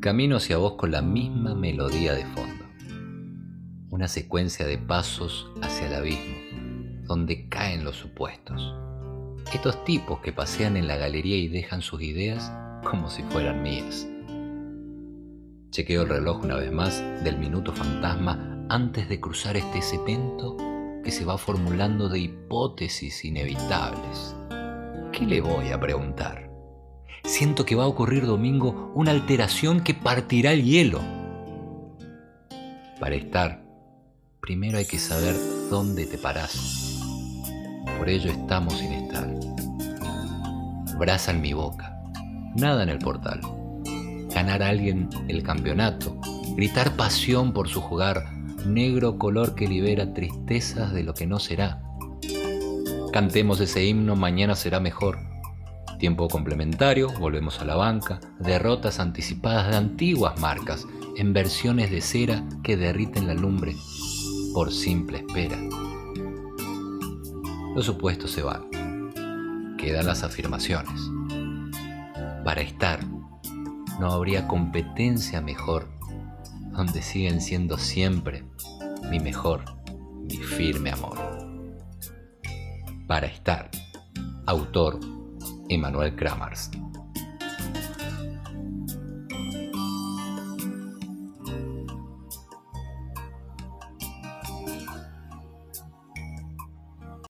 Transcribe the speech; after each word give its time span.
Camino 0.00 0.36
hacia 0.36 0.58
vos 0.58 0.74
con 0.74 0.92
la 0.92 1.02
misma 1.02 1.56
melodía 1.56 2.14
de 2.14 2.24
fondo. 2.26 2.64
Una 3.90 4.06
secuencia 4.06 4.64
de 4.64 4.78
pasos 4.78 5.50
hacia 5.60 5.88
el 5.88 5.94
abismo, 5.94 6.36
donde 7.02 7.48
caen 7.48 7.82
los 7.82 7.96
supuestos. 7.96 8.76
Estos 9.52 9.82
tipos 9.84 10.20
que 10.20 10.32
pasean 10.32 10.76
en 10.76 10.86
la 10.86 10.96
galería 10.96 11.36
y 11.36 11.48
dejan 11.48 11.82
sus 11.82 12.00
ideas 12.00 12.52
como 12.84 13.10
si 13.10 13.24
fueran 13.24 13.60
mías. 13.60 14.06
Chequeo 15.70 16.02
el 16.02 16.08
reloj 16.10 16.44
una 16.44 16.54
vez 16.54 16.70
más 16.70 17.02
del 17.24 17.36
minuto 17.36 17.72
fantasma 17.72 18.66
antes 18.68 19.08
de 19.08 19.18
cruzar 19.18 19.56
este 19.56 19.82
cemento 19.82 20.56
que 21.02 21.10
se 21.10 21.24
va 21.24 21.36
formulando 21.38 22.08
de 22.08 22.20
hipótesis 22.20 23.24
inevitables. 23.24 24.36
¿Qué 25.10 25.26
le 25.26 25.40
voy 25.40 25.70
a 25.70 25.80
preguntar? 25.80 26.47
Siento 27.28 27.66
que 27.66 27.74
va 27.74 27.84
a 27.84 27.88
ocurrir 27.88 28.24
domingo 28.24 28.90
una 28.94 29.10
alteración 29.10 29.82
que 29.82 29.92
partirá 29.92 30.52
el 30.52 30.64
hielo. 30.64 31.02
Para 32.98 33.16
estar, 33.16 33.62
primero 34.40 34.78
hay 34.78 34.86
que 34.86 34.98
saber 34.98 35.36
dónde 35.68 36.06
te 36.06 36.16
parás. 36.16 37.02
Por 37.98 38.08
ello 38.08 38.30
estamos 38.30 38.78
sin 38.78 38.92
estar. 38.92 39.28
Brasa 40.98 41.32
en 41.32 41.42
mi 41.42 41.52
boca, 41.52 42.00
nada 42.56 42.82
en 42.82 42.88
el 42.88 42.98
portal. 42.98 43.42
Ganar 44.34 44.62
a 44.62 44.70
alguien 44.70 45.10
el 45.28 45.42
campeonato, 45.42 46.18
gritar 46.56 46.96
pasión 46.96 47.52
por 47.52 47.68
su 47.68 47.82
jugar, 47.82 48.32
negro 48.64 49.18
color 49.18 49.54
que 49.54 49.68
libera 49.68 50.14
tristezas 50.14 50.94
de 50.94 51.02
lo 51.02 51.12
que 51.12 51.26
no 51.26 51.38
será. 51.38 51.82
Cantemos 53.12 53.60
ese 53.60 53.84
himno, 53.84 54.16
mañana 54.16 54.56
será 54.56 54.80
mejor. 54.80 55.37
Tiempo 55.98 56.28
complementario, 56.28 57.10
volvemos 57.18 57.60
a 57.60 57.64
la 57.64 57.74
banca, 57.74 58.20
derrotas 58.38 59.00
anticipadas 59.00 59.68
de 59.70 59.76
antiguas 59.76 60.38
marcas, 60.40 60.86
en 61.16 61.32
versiones 61.32 61.90
de 61.90 62.00
cera 62.00 62.44
que 62.62 62.76
derriten 62.76 63.26
la 63.26 63.34
lumbre 63.34 63.74
por 64.54 64.72
simple 64.72 65.18
espera. 65.18 65.58
Los 67.74 67.84
supuestos 67.84 68.30
se 68.30 68.42
van, 68.42 68.70
quedan 69.76 70.06
las 70.06 70.22
afirmaciones. 70.22 71.10
Para 72.44 72.60
estar, 72.60 73.00
no 73.98 74.12
habría 74.12 74.46
competencia 74.46 75.40
mejor 75.40 75.88
donde 76.70 77.02
siguen 77.02 77.40
siendo 77.40 77.76
siempre 77.76 78.44
mi 79.10 79.18
mejor, 79.18 79.64
mi 80.22 80.36
firme 80.36 80.92
amor. 80.92 81.18
Para 83.08 83.26
estar, 83.26 83.68
autor 84.46 85.17
Emanuel 85.68 86.14
Kramars. 86.14 86.70